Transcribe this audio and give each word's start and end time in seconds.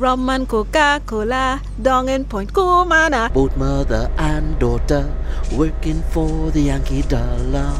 Rum 0.00 0.28
and 0.28 0.46
Coca-Cola, 0.48 1.60
Dong 1.82 2.08
and 2.08 2.28
Point 2.28 2.52
Kumana. 2.52 3.32
Both 3.32 3.56
mother 3.56 4.08
and 4.16 4.56
daughter 4.60 5.04
working 5.56 6.02
for 6.10 6.52
the 6.52 6.60
Yankee 6.60 7.02
Dollar. 7.02 7.72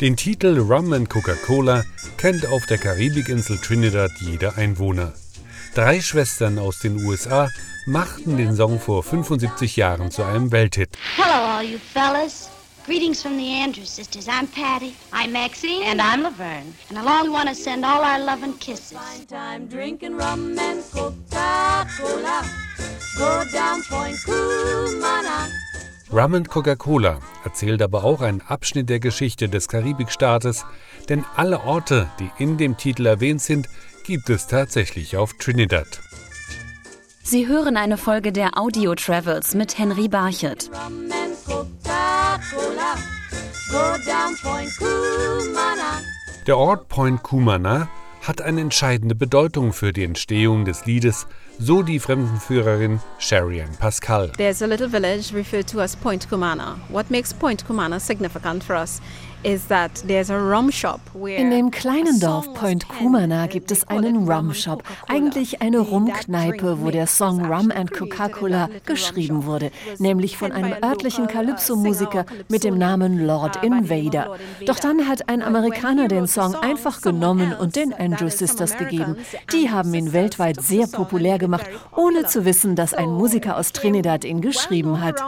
Den 0.00 0.16
Titel 0.16 0.58
Rum 0.58 0.94
and 0.94 1.08
Coca-Cola 1.08 1.84
kennt 2.16 2.46
auf 2.46 2.64
der 2.66 2.78
Karibikinsel 2.78 3.58
Trinidad 3.58 4.10
jeder 4.20 4.56
Einwohner. 4.56 5.12
Drei 5.74 6.00
Schwestern 6.00 6.58
aus 6.58 6.78
den 6.78 7.04
USA 7.04 7.48
machten 7.86 8.38
den 8.38 8.56
Song 8.56 8.80
vor 8.80 9.02
75 9.02 9.76
Jahren 9.76 10.10
zu 10.10 10.24
einem 10.24 10.50
Welthit. 10.50 10.96
Hello, 11.16 11.58
all 11.58 11.62
you 11.62 11.78
fellas. 11.78 12.48
Greetings 12.86 13.20
from 13.20 13.36
the 13.36 13.48
Andrews 13.48 13.90
sisters. 13.90 14.28
I'm 14.28 14.46
Patty. 14.46 14.94
I'm 15.12 15.32
Maxine. 15.32 15.82
And 15.82 16.00
I'm 16.00 16.22
Laverne. 16.22 16.72
And 16.88 16.96
along 16.96 17.24
we 17.24 17.30
want 17.30 17.48
to 17.48 17.54
send 17.56 17.84
all 17.84 18.00
our 18.00 18.20
love 18.20 18.44
and 18.44 18.60
kisses. 18.60 18.96
Time 19.26 19.66
drinking 19.66 20.16
rum 20.16 20.56
and 20.56 20.84
Coca-Cola. 20.92 22.44
Go 23.18 23.42
down 23.52 23.82
Point 23.90 24.16
Kumana. 24.18 25.50
Rum 26.12 26.34
and 26.36 26.48
Coca-Cola 26.48 27.18
erzählt 27.42 27.82
aber 27.82 28.04
auch 28.04 28.20
einen 28.20 28.40
Abschnitt 28.42 28.88
der 28.88 29.00
Geschichte 29.00 29.48
des 29.48 29.66
Karibikstaates, 29.66 30.64
denn 31.08 31.24
alle 31.34 31.64
Orte, 31.64 32.08
die 32.20 32.30
in 32.38 32.56
dem 32.56 32.76
Titel 32.76 33.06
erwähnt 33.06 33.42
sind, 33.42 33.68
gibt 34.04 34.30
es 34.30 34.46
tatsächlich 34.46 35.16
auf 35.16 35.32
Trinidad. 35.32 35.88
Sie 37.24 37.48
hören 37.48 37.76
eine 37.76 37.96
Folge 37.96 38.30
der 38.30 38.56
Audio 38.56 38.94
Travels 38.94 39.56
mit 39.56 39.76
Henry 39.76 40.06
Barchet. 40.06 40.70
Rum 40.72 41.15
Coca-Cola. 42.56 42.96
Go 43.70 43.96
down 44.04 44.36
Point 44.42 44.70
Kumana. 44.78 46.00
Der 46.46 46.56
Ort 46.56 46.88
Point 46.88 47.22
Kumana 47.22 47.88
hat 48.22 48.40
eine 48.40 48.60
entscheidende 48.60 49.14
Bedeutung 49.14 49.72
für 49.72 49.92
die 49.92 50.04
Entstehung 50.04 50.64
des 50.64 50.86
Liedes, 50.86 51.26
so 51.58 51.82
die 51.82 51.98
Fremdenführerin 51.98 53.00
Sherry-Ann 53.18 53.76
Pascal. 53.78 54.30
There's 54.36 54.62
a 54.62 54.66
little 54.66 54.88
village 54.88 55.32
referred 55.32 55.66
to 55.68 55.80
as 55.80 55.96
Point 55.96 56.28
Kumana. 56.28 56.78
What 56.88 57.10
makes 57.10 57.32
Point 57.32 57.64
Kumana 57.66 58.00
significant 58.00 58.62
for 58.62 58.76
us 58.76 59.00
is 59.42 59.66
that 59.66 60.02
there's 60.06 60.30
a 60.30 60.38
rum 60.38 60.70
shop 60.70 61.00
where 61.12 61.38
In 61.38 61.50
dem 61.50 61.70
kleinen 61.70 62.18
Dorf 62.18 62.52
Point. 62.54 62.88
Kumana 62.88 63.46
They 63.46 63.52
gibt 63.52 63.70
es 63.70 63.86
einen 63.86 64.28
Rum 64.28 64.54
Shop, 64.54 64.82
eigentlich 65.06 65.62
eine 65.62 65.78
Rumkneipe, 65.78 66.80
wo 66.80 66.90
der 66.90 67.06
Song 67.06 67.44
Rum 67.44 67.70
and 67.70 67.92
Coca-Cola 67.92 68.68
geschrieben 68.84 69.44
wurde, 69.44 69.70
nämlich 69.98 70.36
von 70.36 70.52
einem 70.52 70.74
örtlichen 70.82 71.24
uh, 71.24 71.28
Calypso-Musiker 71.28 72.26
mit 72.48 72.64
dem 72.64 72.78
Namen 72.78 73.24
Lord 73.24 73.58
uh, 73.58 73.66
Invader. 73.66 74.36
Doch 74.66 74.78
dann 74.78 75.06
hat 75.06 75.28
ein 75.28 75.42
Amerikaner 75.42 76.08
den 76.08 76.26
Song 76.26 76.54
einfach 76.54 77.00
genommen 77.00 77.52
und 77.52 77.76
den 77.76 77.92
Andrew 77.92 78.28
Sisters 78.28 78.76
gegeben. 78.76 79.16
Die 79.52 79.70
haben 79.70 79.94
ihn 79.94 80.12
weltweit 80.12 80.60
sehr 80.60 80.86
populär 80.86 81.36
it 81.36 81.45
gemacht, 81.46 81.66
ohne 81.94 82.26
zu 82.26 82.44
wissen, 82.44 82.76
dass 82.76 82.94
ein 82.94 83.08
Musiker 83.08 83.56
aus 83.56 83.72
Trinidad 83.72 84.24
ihn 84.24 84.40
geschrieben 84.40 85.00
hat. 85.00 85.20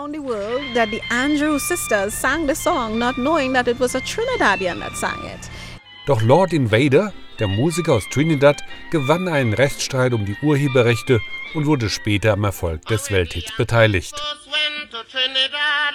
Doch 6.07 6.23
Lord 6.23 6.53
Invader, 6.53 7.13
der 7.39 7.49
Musiker 7.49 7.95
aus 7.95 8.05
Trinidad, 8.11 8.63
gewann 8.91 9.29
einen 9.29 9.55
Rechtsstreit 9.55 10.13
um 10.13 10.25
die 10.25 10.37
Urheberrechte 10.43 11.21
und 11.55 11.67
wurde 11.67 11.89
später 11.91 12.33
am 12.33 12.45
Erfolg 12.45 12.85
des 12.87 13.11
Welthits 13.11 13.57
beteiligt. 13.57 14.15
First 14.19 14.47
went 14.47 14.91
to 14.91 14.99
Trinidad. 15.11 15.95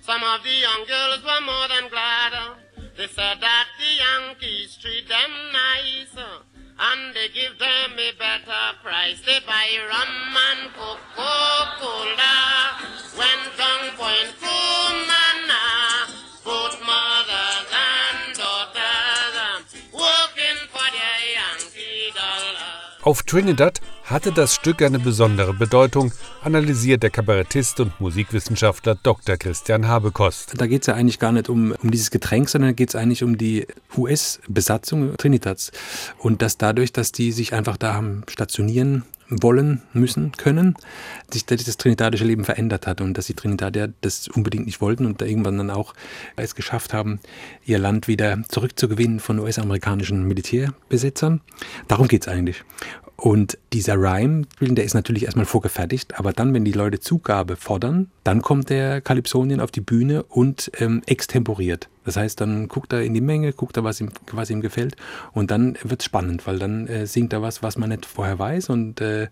Some 0.00 0.22
of 0.22 0.40
the 0.44 0.56
young 0.62 0.86
girls 0.86 1.22
were 1.24 1.40
more 1.44 1.68
than 1.68 1.88
glad. 1.90 2.32
They 2.96 3.08
said 3.08 3.40
that 3.40 3.66
the 3.78 3.90
Yankees 3.98 4.78
treat 4.80 5.08
them 5.08 5.32
nice. 5.52 6.45
And 6.88 7.14
they 7.14 7.28
give 7.28 7.58
them 7.58 7.98
a 7.98 8.12
better 8.16 8.78
price. 8.80 9.20
They 9.26 9.40
buy 9.44 9.66
rum 9.88 10.36
and 10.50 10.72
Coca-Cola. 10.74 12.34
Went 13.18 13.56
down 13.58 13.96
Point 13.96 14.32
Kumana. 14.40 14.75
Auf 23.06 23.22
Trinidad 23.22 23.80
hatte 24.02 24.32
das 24.32 24.52
Stück 24.52 24.82
eine 24.82 24.98
besondere 24.98 25.54
Bedeutung, 25.54 26.10
analysiert 26.42 27.04
der 27.04 27.10
Kabarettist 27.10 27.78
und 27.78 28.00
Musikwissenschaftler 28.00 28.96
Dr. 29.00 29.36
Christian 29.36 29.86
Habekost. 29.86 30.54
Da 30.56 30.66
geht 30.66 30.80
es 30.80 30.88
ja 30.88 30.94
eigentlich 30.94 31.20
gar 31.20 31.30
nicht 31.30 31.48
um, 31.48 31.70
um 31.80 31.92
dieses 31.92 32.10
Getränk, 32.10 32.48
sondern 32.48 32.74
geht 32.74 32.88
es 32.88 32.96
eigentlich 32.96 33.22
um 33.22 33.38
die 33.38 33.68
US-Besatzung 33.96 35.16
Trinidads. 35.18 35.70
Und 36.18 36.42
dass 36.42 36.58
dadurch, 36.58 36.92
dass 36.92 37.12
die 37.12 37.30
sich 37.30 37.52
einfach 37.54 37.76
da 37.76 37.94
haben 37.94 38.24
stationieren 38.28 39.04
wollen, 39.28 39.82
müssen, 39.92 40.32
können, 40.32 40.76
sich 41.30 41.46
das 41.46 41.76
trinidadische 41.76 42.24
Leben 42.24 42.44
verändert 42.44 42.86
hat 42.86 43.00
und 43.00 43.16
dass 43.18 43.26
die 43.26 43.34
Trinidadier 43.34 43.92
das 44.00 44.28
unbedingt 44.28 44.66
nicht 44.66 44.80
wollten 44.80 45.06
und 45.06 45.20
da 45.20 45.26
irgendwann 45.26 45.58
dann 45.58 45.70
auch 45.70 45.94
es 46.36 46.54
geschafft 46.54 46.94
haben, 46.94 47.20
ihr 47.64 47.78
Land 47.78 48.08
wieder 48.08 48.42
zurückzugewinnen 48.48 49.20
von 49.20 49.38
US-amerikanischen 49.38 50.26
Militärbesetzern. 50.26 51.40
Darum 51.88 52.08
geht 52.08 52.22
es 52.22 52.28
eigentlich. 52.28 52.64
Und 53.16 53.58
dieser 53.72 53.96
Rhyme, 53.96 54.46
der 54.60 54.84
ist 54.84 54.94
natürlich 54.94 55.24
erstmal 55.24 55.46
vorgefertigt, 55.46 56.18
aber 56.18 56.32
dann, 56.32 56.52
wenn 56.52 56.66
die 56.66 56.72
Leute 56.72 57.00
Zugabe 57.00 57.56
fordern, 57.56 58.10
dann 58.24 58.42
kommt 58.42 58.68
der 58.68 59.00
Kalypsonien 59.00 59.60
auf 59.60 59.70
die 59.70 59.80
Bühne 59.80 60.22
und 60.22 60.70
ähm, 60.78 61.02
extemporiert. 61.06 61.88
Das 62.04 62.16
heißt, 62.16 62.40
dann 62.40 62.68
guckt 62.68 62.92
er 62.92 63.02
in 63.02 63.14
die 63.14 63.22
Menge, 63.22 63.52
guckt 63.52 63.76
er, 63.78 63.84
was 63.84 64.00
ihm, 64.00 64.10
was 64.32 64.50
ihm 64.50 64.60
gefällt 64.60 64.96
und 65.32 65.50
dann 65.50 65.78
wird 65.82 66.02
es 66.02 66.04
spannend, 66.04 66.46
weil 66.46 66.58
dann 66.58 66.86
äh, 66.88 67.06
singt 67.06 67.32
er 67.32 67.40
was, 67.40 67.62
was 67.62 67.78
man 67.78 67.88
nicht 67.88 68.04
vorher 68.04 68.38
weiß 68.38 68.68
und 68.68 69.00
äh, 69.00 69.28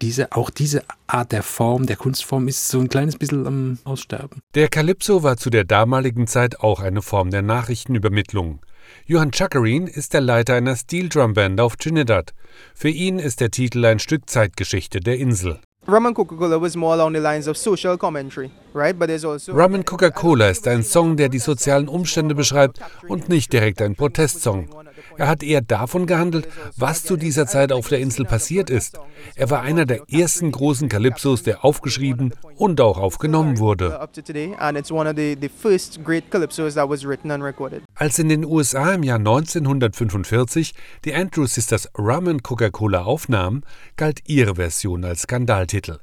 diese, 0.00 0.32
auch 0.32 0.50
diese 0.50 0.82
Art 1.06 1.32
der 1.32 1.42
Form, 1.42 1.86
der 1.86 1.96
Kunstform 1.96 2.48
ist 2.48 2.68
so 2.68 2.78
ein 2.80 2.88
kleines 2.88 3.16
bisschen 3.16 3.46
am 3.46 3.78
Aussterben. 3.84 4.40
Der 4.54 4.68
Calypso 4.68 5.22
war 5.22 5.36
zu 5.36 5.50
der 5.50 5.64
damaligen 5.64 6.26
Zeit 6.26 6.60
auch 6.60 6.80
eine 6.80 7.02
Form 7.02 7.30
der 7.30 7.42
Nachrichtenübermittlung. 7.42 8.60
Johann 9.06 9.30
Chakarin 9.32 9.86
ist 9.86 10.14
der 10.14 10.20
Leiter 10.20 10.54
einer 10.54 10.76
Steel 10.76 11.08
Drum 11.08 11.34
Band 11.34 11.60
auf 11.60 11.76
Trinidad. 11.76 12.34
Für 12.74 12.88
ihn 12.88 13.18
ist 13.18 13.40
der 13.40 13.50
Titel 13.50 13.84
ein 13.84 13.98
Stück 13.98 14.28
Zeitgeschichte 14.28 15.00
der 15.00 15.18
Insel. 15.18 15.58
Rum 15.88 16.04
and 16.04 16.14
Coca-Cola 16.14 16.56
right? 18.74 19.00
Also 19.00 19.52
Rum 19.52 19.74
and 19.74 19.86
Coca-Cola 19.86 20.50
ist 20.50 20.68
ein 20.68 20.82
Song, 20.82 21.16
der 21.16 21.30
die 21.30 21.38
sozialen 21.38 21.88
Umstände 21.88 22.34
beschreibt 22.34 22.80
und 23.08 23.30
nicht 23.30 23.52
direkt 23.54 23.80
ein 23.80 23.94
Protestsong. 23.94 24.68
Er 25.16 25.28
hat 25.28 25.42
eher 25.42 25.60
davon 25.60 26.06
gehandelt, 26.06 26.48
was 26.76 27.04
zu 27.04 27.16
dieser 27.16 27.46
Zeit 27.46 27.72
auf 27.72 27.88
der 27.88 28.00
Insel 28.00 28.24
passiert 28.24 28.70
ist. 28.70 28.98
Er 29.34 29.50
war 29.50 29.62
einer 29.62 29.86
der 29.86 30.02
ersten 30.10 30.52
großen 30.52 30.88
Calypsos, 30.88 31.42
der 31.42 31.64
aufgeschrieben 31.64 32.34
und 32.56 32.80
auch 32.80 32.98
aufgenommen 32.98 33.58
wurde. 33.58 34.00
Als 37.94 38.18
in 38.18 38.28
den 38.28 38.44
USA 38.44 38.92
im 38.94 39.02
Jahr 39.02 39.18
1945 39.18 40.74
die 41.04 41.14
Andrew 41.14 41.46
Sisters 41.46 41.88
Rum 41.98 42.28
and 42.28 42.42
Coca-Cola 42.42 43.02
aufnahmen, 43.02 43.62
galt 43.96 44.20
ihre 44.26 44.56
Version 44.56 45.04
als 45.04 45.22
Skandaltitel. 45.22 45.98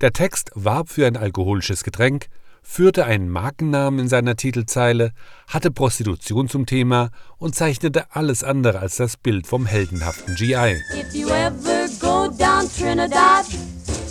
Der 0.00 0.12
Text 0.12 0.50
warb 0.54 0.90
für 0.90 1.06
ein 1.06 1.16
alkoholisches 1.16 1.84
Getränk, 1.84 2.26
führte 2.68 3.06
einen 3.06 3.30
Markennamen 3.30 4.00
in 4.00 4.08
seiner 4.08 4.36
Titelzeile, 4.36 5.12
hatte 5.48 5.70
Prostitution 5.70 6.48
zum 6.48 6.66
Thema 6.66 7.10
und 7.38 7.54
zeichnete 7.54 8.04
alles 8.14 8.44
andere 8.44 8.80
als 8.80 8.96
das 8.96 9.16
Bild 9.16 9.46
vom 9.46 9.64
heldenhaften 9.64 10.34
GI. 10.34 10.82
If 10.94 11.14
you 11.14 11.28
ever 11.28 11.88
go 12.00 12.28
down 12.28 12.68
Trinidad, 12.76 13.46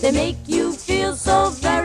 they 0.02 0.12
make 0.12 0.38
you 0.48 0.72
feel 0.72 1.14
so 1.14 1.52
very 1.62 1.85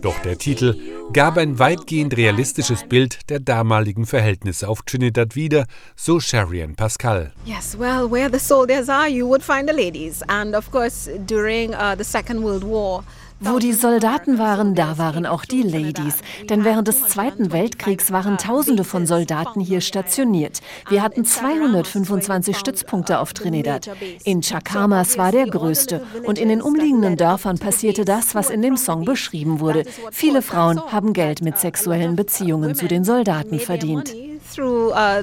Doch 0.00 0.18
der 0.22 0.38
Titel 0.38 0.76
gab 1.12 1.36
ein 1.36 1.58
weitgehend 1.58 2.16
realistisches 2.16 2.84
Bild 2.84 3.28
der 3.28 3.40
damaligen 3.40 4.06
Verhältnisse 4.06 4.68
auf 4.68 4.82
Trinidad 4.82 5.34
wieder, 5.34 5.66
so 5.96 6.20
Sherry-Ann 6.20 6.76
Pascal. 6.76 7.32
Yes, 7.44 7.76
well, 7.78 8.10
where 8.10 8.30
the 8.30 8.38
soldiers 8.38 8.88
are, 8.88 9.08
you 9.08 9.26
would 9.26 9.42
find 9.42 9.68
the 9.68 9.74
ladies. 9.74 10.22
And 10.28 10.54
of 10.54 10.70
course, 10.70 11.10
during 11.26 11.74
uh, 11.74 11.96
the 11.96 12.04
Second 12.04 12.42
World 12.42 12.64
War, 12.64 13.02
Wo 13.38 13.58
die 13.58 13.74
Soldaten 13.74 14.38
waren, 14.38 14.74
da 14.74 14.96
waren 14.96 15.26
auch 15.26 15.44
die 15.44 15.62
Ladies. 15.62 16.16
Denn 16.48 16.64
während 16.64 16.88
des 16.88 17.04
Zweiten 17.04 17.52
Weltkriegs 17.52 18.10
waren 18.10 18.38
Tausende 18.38 18.82
von 18.82 19.06
Soldaten 19.06 19.60
hier 19.60 19.82
stationiert. 19.82 20.62
Wir 20.88 21.02
hatten 21.02 21.24
225 21.24 22.56
Stützpunkte 22.56 23.18
auf 23.18 23.34
Trinidad. 23.34 23.90
In 24.24 24.40
Chacamas 24.40 25.18
war 25.18 25.32
der 25.32 25.46
größte. 25.46 26.02
Und 26.24 26.38
in 26.38 26.48
den 26.48 26.62
umliegenden 26.62 27.16
Dörfern 27.16 27.58
passierte 27.58 28.06
das, 28.06 28.34
was 28.34 28.48
in 28.48 28.62
dem 28.62 28.78
Song 28.78 29.04
beschrieben 29.04 29.60
wurde. 29.60 29.84
Viele 30.12 30.40
Frauen 30.40 30.80
haben 30.90 31.12
Geld 31.12 31.42
mit 31.42 31.58
sexuellen 31.58 32.16
Beziehungen 32.16 32.74
zu 32.74 32.88
den 32.88 33.04
Soldaten 33.04 33.60
verdient. 33.60 34.14
uh, 34.58 34.92
uh. 34.92 35.22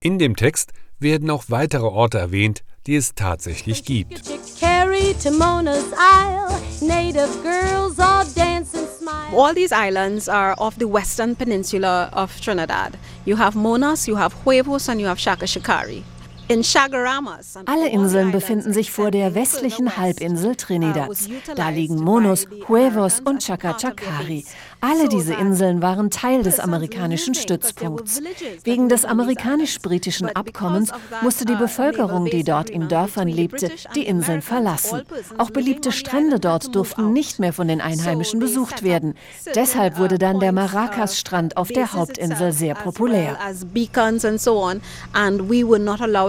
In 0.00 0.18
dem 0.18 0.36
Text 0.36 0.72
werden 0.98 1.30
auch 1.30 1.44
weitere 1.48 1.86
Orte 1.86 2.18
erwähnt, 2.18 2.64
die 2.86 2.96
es 2.96 3.14
tatsächlich 3.14 3.84
gibt. 3.84 4.22
Carry 4.60 5.14
to 5.22 5.30
Mona's 5.30 5.84
Isle, 5.92 6.60
native 6.80 7.28
girls 7.42 7.98
all 7.98 8.24
dance 8.34 8.74
and 8.74 8.88
smile. 8.88 9.34
All 9.36 9.54
these 9.54 9.72
islands 9.72 10.28
are 10.28 10.54
off 10.58 10.76
the 10.78 10.86
western 10.86 11.34
peninsula 11.34 12.08
of 12.12 12.40
Trinidad. 12.40 12.96
You 13.24 13.36
have 13.36 13.54
Monas, 13.54 14.06
you 14.06 14.16
have 14.16 14.34
Huevos, 14.44 14.88
and 14.88 15.00
you 15.00 15.06
have 15.06 15.18
Shaka 15.18 15.46
Shikari. 15.46 16.04
Alle 16.48 17.88
Inseln 17.88 18.30
befinden 18.30 18.72
sich 18.72 18.92
vor 18.92 19.10
der 19.10 19.34
westlichen 19.34 19.96
Halbinsel 19.96 20.54
Trinidads. 20.54 21.28
Da 21.56 21.70
liegen 21.70 21.96
Monos, 21.96 22.46
Huevos 22.68 23.20
und 23.20 23.42
Chacachacari. 23.44 24.44
Alle 24.80 25.08
diese 25.08 25.34
Inseln 25.34 25.82
waren 25.82 26.10
Teil 26.10 26.42
des 26.42 26.60
amerikanischen 26.60 27.34
Stützpunkts. 27.34 28.20
Wegen 28.62 28.88
des 28.88 29.04
amerikanisch-britischen 29.04 30.28
Abkommens 30.36 30.92
musste 31.22 31.46
die 31.46 31.56
Bevölkerung, 31.56 32.26
die 32.26 32.44
dort 32.44 32.70
in 32.70 32.88
Dörfern 32.88 33.28
lebte, 33.28 33.70
die 33.96 34.06
Inseln 34.06 34.42
verlassen. 34.42 35.02
Auch 35.38 35.50
beliebte 35.50 35.90
Strände 35.90 36.38
dort 36.38 36.74
durften 36.74 37.12
nicht 37.12 37.40
mehr 37.40 37.52
von 37.52 37.66
den 37.66 37.80
Einheimischen 37.80 38.38
besucht 38.38 38.84
werden. 38.84 39.14
Deshalb 39.54 39.98
wurde 39.98 40.18
dann 40.18 40.38
der 40.38 40.52
Maracas-Strand 40.52 41.56
auf 41.56 41.68
der 41.68 41.92
Hauptinsel 41.92 42.52
sehr 42.52 42.74
populär 42.74 43.36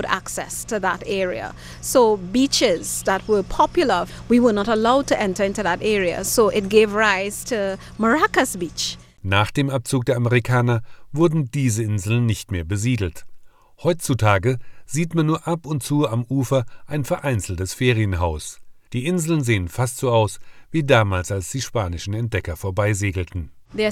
access 0.07 0.65
to 0.65 0.79
that 0.79 1.03
area. 1.05 1.53
So 1.81 2.17
beaches 2.17 3.03
that 3.03 3.27
were 3.27 3.43
popular, 3.43 4.07
we 4.29 4.39
were 4.39 4.53
not 4.53 4.67
allowed 4.67 5.07
to 5.07 5.19
enter 5.19 5.43
into 5.43 5.63
that 5.63 5.81
area. 5.81 6.23
So 6.23 6.49
it 6.49 6.69
gave 6.69 6.93
rise 6.93 7.43
to 7.45 7.77
Maracas 7.97 8.57
Beach. 8.57 8.97
Nach 9.23 9.51
dem 9.51 9.69
Abzug 9.69 10.05
der 10.05 10.15
Amerikaner 10.15 10.81
wurden 11.11 11.51
diese 11.51 11.83
Inseln 11.83 12.25
nicht 12.25 12.51
mehr 12.51 12.63
besiedelt. 12.63 13.25
Heutzutage 13.83 14.57
sieht 14.85 15.13
man 15.15 15.25
nur 15.25 15.47
ab 15.47 15.65
und 15.65 15.83
zu 15.83 16.07
am 16.07 16.23
Ufer 16.29 16.65
ein 16.85 17.03
vereinzeltes 17.03 17.73
Ferienhaus. 17.73 18.59
Die 18.93 19.05
Inseln 19.05 19.43
sehen 19.43 19.67
fast 19.67 19.97
so 19.97 20.11
aus 20.11 20.39
wie 20.71 20.83
damals, 20.83 21.31
als 21.31 21.51
die 21.51 21.61
spanischen 21.61 22.13
Entdecker 22.13 22.55
vorbeisegelten. 22.55 23.51
Uh, 23.73 23.91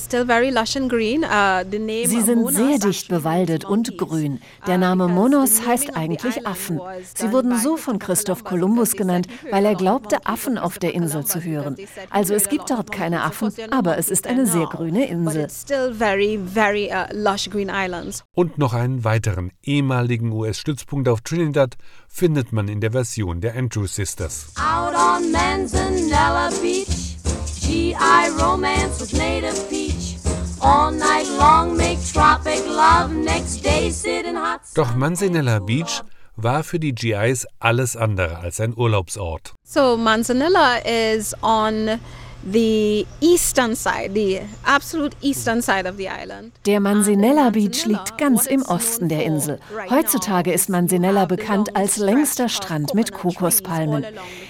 Sie 2.06 2.22
sind 2.22 2.50
sehr 2.50 2.80
dicht 2.80 3.10
bewaldet 3.10 3.66
und 3.66 3.98
grün. 3.98 4.39
Der 4.66 4.77
Name 4.77 5.10
Monos 5.10 5.68
heißt 5.68 5.98
eigentlich 5.98 6.48
Affen. 6.48 6.80
Sie 7.13 7.31
wurden 7.31 7.57
so 7.60 7.75
von 7.75 8.00
Christoph 8.00 8.45
Kolumbus 8.45 8.94
genannt, 8.94 9.27
weil 9.51 9.66
er 9.66 9.75
glaubte, 9.75 10.25
Affen 10.25 10.57
auf 10.57 10.80
der 10.80 10.94
Insel 10.94 11.25
zu 11.25 11.44
hören. 11.44 11.75
Also 12.10 12.33
es 12.33 12.48
gibt 12.48 12.69
dort 12.69 12.92
keine 12.92 13.24
Affen, 13.24 13.51
aber 13.69 13.98
es 13.98 14.10
ist 14.10 14.27
eine 14.27 14.48
sehr 14.48 14.66
grüne 14.68 15.07
Insel. 15.07 15.48
Uh, 15.69 15.94
und 18.33 18.57
noch 18.57 18.74
einen 18.74 19.04
weiteren 19.04 19.51
ehemaligen 19.62 20.31
US-Stützpunkt 20.31 21.10
auf 21.10 21.19
Trinidad 21.21 21.75
findet 22.07 22.54
man 22.54 22.69
in 22.69 22.80
der 22.80 22.94
Version 22.94 23.42
der 23.42 23.56
Andrew 23.56 23.88
Sisters. 23.88 24.54
Out 24.56 24.95
on 24.95 25.31
Manzanella 25.31 26.50
Beach. 26.62 26.94
GI 27.95 28.30
romance 28.42 29.00
with 29.00 29.13
native 29.13 29.69
peach. 29.69 30.18
All 30.62 30.92
night 30.92 31.27
long 31.38 31.77
make 31.77 32.00
tropic 32.06 32.65
love, 32.68 33.12
next 33.12 33.63
day 33.63 33.89
sit 33.89 34.25
in 34.25 34.36
hot 34.36 34.62
Doch 34.75 34.95
Manzanella 34.95 35.59
Beach 35.59 36.01
war 36.36 36.63
für 36.63 36.80
die 36.80 36.94
GIs 36.94 37.47
alles 37.59 37.95
andere 37.95 38.39
als 38.39 38.59
ein 38.59 38.74
Urlaubsort. 38.75 39.53
So 39.63 39.95
Manzanella 39.97 40.77
is 40.83 41.33
on 41.42 42.00
the 42.45 43.06
eastern 43.21 43.75
side, 43.75 44.13
the 44.13 44.42
absolute 44.65 45.15
eastern 45.21 45.62
side 45.62 45.88
of 45.88 45.97
the 45.97 46.07
island. 46.07 46.51
Der 46.65 46.80
Manzanella 46.80 47.50
Beach 47.50 47.86
liegt 47.86 48.18
ganz 48.18 48.45
im 48.45 48.62
Osten 48.62 49.09
der 49.09 49.25
Insel. 49.25 49.59
Heutzutage 49.89 50.51
ist 50.51 50.69
Manzanella 50.69 51.25
bekannt 51.25 51.75
als 51.75 51.97
längster 51.97 52.47
Strand 52.50 52.94
mit 52.94 53.12
Kokospalmen. 53.12 54.06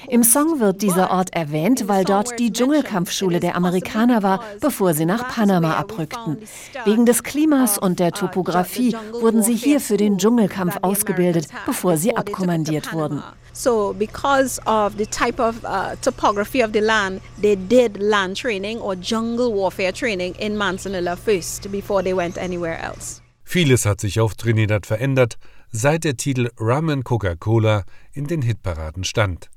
Im 0.10 0.24
Song 0.24 0.60
wird 0.60 0.82
dieser 0.82 1.12
Ort 1.12 1.34
erwähnt, 1.34 1.88
weil 1.88 2.04
dort 2.04 2.38
die 2.40 2.52
Dschungelkampfschule 2.52 3.40
der 3.40 3.56
Amerikaner 3.56 4.24
war, 4.24 4.44
bevor 4.60 4.94
sie 4.94 5.06
nach 5.06 5.28
Panama 5.30 5.76
abrückten. 5.76 6.38
Wegen 6.84 7.06
des 7.06 7.24
Klimas 7.24 7.78
und 7.78 8.00
der 8.00 8.12
Topographie 8.12 8.96
wurden 9.14 9.42
sie 9.42 9.56
hier 9.56 9.80
für 9.80 9.98
den 9.98 10.18
Dschungelkampf 10.18 10.78
ausgebildet, 10.82 11.48
bevor 11.66 11.98
sie 11.98 12.16
abkommandiert 12.16 12.94
wurden. 12.94 13.24
So, 13.58 13.94
because 13.94 14.60
of 14.68 14.98
the 14.98 15.06
type 15.06 15.40
of 15.40 15.64
uh, 15.64 15.96
topography 16.02 16.62
of 16.62 16.74
the 16.74 16.82
land, 16.82 17.22
they 17.42 17.56
did 17.56 18.02
land 18.02 18.36
training 18.36 18.82
or 18.82 18.98
jungle 18.98 19.54
warfare 19.54 19.94
training 19.94 20.36
in 20.40 20.58
Manzanilla 20.58 21.16
first 21.18 21.72
before 21.72 22.04
they 22.04 22.14
went 22.14 22.38
anywhere 22.38 22.78
else. 22.78 23.22
Vieles 23.46 23.86
hat 23.86 24.02
sich 24.02 24.20
auf 24.20 24.36
Trinidad 24.36 24.86
verändert, 24.86 25.38
seit 25.72 26.04
der 26.04 26.18
Titel 26.18 26.50
Rum 26.60 27.04
Coca-Cola 27.06 27.86
in 28.12 28.28
den 28.28 28.42
Hitparaden 28.42 29.06
stand. 29.06 29.50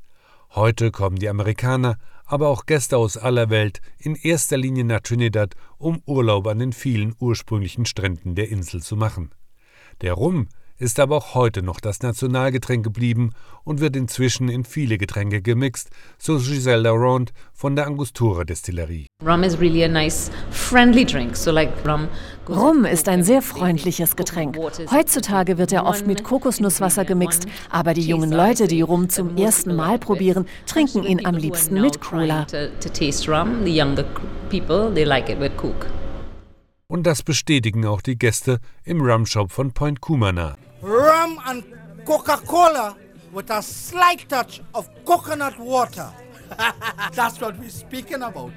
Heute 0.54 0.92
kommen 0.92 1.16
die 1.16 1.28
Amerikaner, 1.28 1.98
aber 2.24 2.50
auch 2.50 2.66
Gäste 2.66 2.98
aus 2.98 3.16
aller 3.16 3.50
Welt 3.50 3.80
in 3.98 4.14
erster 4.14 4.58
Linie 4.58 4.84
nach 4.84 5.00
Trinidad, 5.00 5.54
um 5.76 6.02
Urlaub 6.06 6.46
an 6.46 6.60
den 6.60 6.72
vielen 6.72 7.16
ursprünglichen 7.18 7.84
Stränden 7.84 8.36
der 8.36 8.48
Insel 8.48 8.80
zu 8.80 8.94
machen. 8.94 9.32
Der 10.02 10.12
Rum 10.12 10.48
ist 10.78 11.00
aber 11.00 11.16
auch 11.16 11.34
heute 11.34 11.62
noch 11.62 11.80
das 11.80 12.00
Nationalgetränk 12.02 12.84
geblieben 12.84 13.32
und 13.64 13.80
wird 13.80 13.96
inzwischen 13.96 14.48
in 14.48 14.64
viele 14.64 14.96
Getränke 14.96 15.42
gemixt, 15.42 15.90
so 16.18 16.38
Giselle 16.38 16.82
Laurent 16.82 17.32
von 17.52 17.76
der 17.76 17.86
Angostura 17.86 18.44
Destillerie. 18.44 19.06
Rum 19.24 19.42
is 19.42 19.58
really 19.58 19.84
a 19.84 19.88
nice 19.88 20.30
friendly 20.50 21.04
drink, 21.04 21.36
so 21.36 21.50
like 21.50 21.72
rum. 21.86 22.08
Rum 22.48 22.84
ist 22.84 23.08
ein 23.08 23.24
sehr 23.24 23.42
freundliches 23.42 24.16
Getränk. 24.16 24.56
Heutzutage 24.90 25.58
wird 25.58 25.72
er 25.72 25.84
oft 25.84 26.06
mit 26.06 26.22
Kokosnusswasser 26.24 27.04
gemixt, 27.04 27.46
aber 27.70 27.94
die 27.94 28.02
jungen 28.02 28.30
Leute, 28.30 28.68
die 28.68 28.80
Rum 28.80 29.08
zum 29.08 29.36
ersten 29.36 29.74
Mal 29.74 29.98
probieren, 29.98 30.46
trinken 30.66 31.02
ihn 31.02 31.26
am 31.26 31.34
liebsten 31.34 31.80
mit 31.80 32.00
Cola. 32.00 32.46
Und 36.90 37.06
das 37.06 37.22
bestätigen 37.22 37.84
auch 37.84 38.00
die 38.00 38.16
Gäste 38.16 38.60
im 38.84 39.02
Rum-Shop 39.02 39.52
von 39.52 39.72
Point 39.72 40.00
Kumana. 40.00 40.56
Rum 40.82 41.40
and 41.46 41.64
Coca-Cola 42.04 42.96
with 43.32 43.50
a 43.50 43.62
slight 43.62 44.28
touch 44.28 44.60
of 44.74 44.88
coconut 45.04 45.58
water. 45.58 46.10
That's 47.14 47.40
what 47.40 47.58
we're 47.58 47.70
speaking 47.70 48.22
about. 48.22 48.52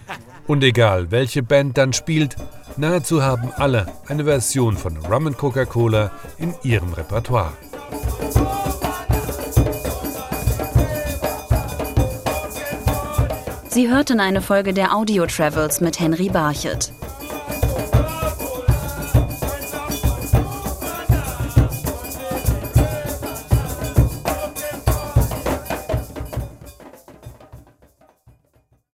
Und 0.48 0.64
egal, 0.64 1.10
welche 1.10 1.42
Band 1.42 1.76
dann 1.78 1.92
spielt, 1.92 2.36
nahezu 2.76 3.22
haben 3.22 3.52
alle 3.56 3.86
eine 4.08 4.24
Version 4.24 4.76
von 4.76 4.96
Rum 4.96 5.28
and 5.28 5.38
Coca-Cola 5.38 6.10
in 6.38 6.54
ihrem 6.62 6.92
Repertoire. 6.92 7.52
Sie 13.68 13.90
hörten 13.90 14.20
eine 14.20 14.40
Folge 14.40 14.72
der 14.72 14.94
Audio 14.94 15.26
Travels 15.26 15.82
mit 15.82 16.00
Henry 16.00 16.30
Barchet. 16.30 16.95